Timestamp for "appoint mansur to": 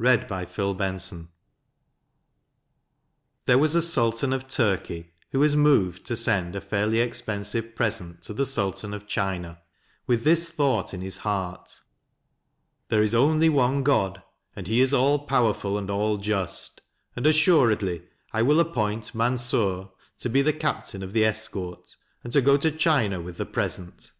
18.60-20.28